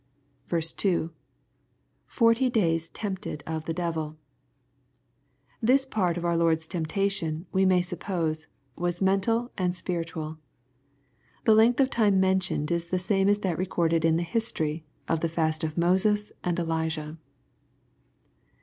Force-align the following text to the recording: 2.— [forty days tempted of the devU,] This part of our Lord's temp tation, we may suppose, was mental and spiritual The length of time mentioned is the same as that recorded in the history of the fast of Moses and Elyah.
2.— 0.49 1.11
[forty 2.17 2.49
days 2.49 2.89
tempted 2.89 3.43
of 3.45 3.65
the 3.65 3.73
devU,] 3.75 4.15
This 5.61 5.85
part 5.85 6.17
of 6.17 6.25
our 6.25 6.35
Lord's 6.35 6.67
temp 6.67 6.87
tation, 6.87 7.45
we 7.51 7.65
may 7.67 7.83
suppose, 7.83 8.47
was 8.75 8.99
mental 8.99 9.51
and 9.59 9.75
spiritual 9.77 10.39
The 11.43 11.53
length 11.53 11.79
of 11.79 11.91
time 11.91 12.19
mentioned 12.19 12.71
is 12.71 12.87
the 12.87 12.97
same 12.97 13.29
as 13.29 13.41
that 13.41 13.59
recorded 13.59 14.03
in 14.03 14.15
the 14.17 14.23
history 14.23 14.83
of 15.07 15.19
the 15.19 15.29
fast 15.29 15.63
of 15.63 15.77
Moses 15.77 16.31
and 16.43 16.57
Elyah. 16.57 17.17